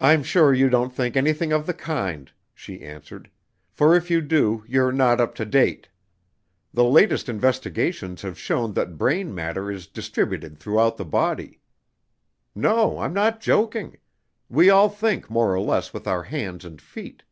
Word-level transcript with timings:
"I'm 0.00 0.22
sure 0.22 0.54
you 0.54 0.70
don't 0.70 0.92
think 0.94 1.16
anything 1.16 1.52
of 1.52 1.66
the 1.66 1.74
kind," 1.74 2.30
she 2.54 2.82
answered, 2.82 3.32
"for 3.72 3.96
if 3.96 4.12
you 4.12 4.20
do, 4.20 4.62
you're 4.68 4.92
not 4.92 5.20
up 5.20 5.34
to 5.34 5.44
date. 5.44 5.88
The 6.72 6.84
latest 6.84 7.28
investigations 7.28 8.22
have 8.22 8.38
shown 8.38 8.74
that 8.74 8.96
brain 8.96 9.34
matter 9.34 9.72
is 9.72 9.88
distributed 9.88 10.56
throughout 10.56 10.98
the 10.98 11.04
body. 11.04 11.58
No, 12.54 13.00
I'm 13.00 13.12
not 13.12 13.40
joking. 13.40 13.96
We 14.48 14.70
all 14.70 14.88
think 14.88 15.28
more 15.28 15.52
or 15.52 15.60
less 15.60 15.92
with 15.92 16.06
our 16.06 16.22
hands 16.22 16.64
and 16.64 16.80
feet." 16.80 17.24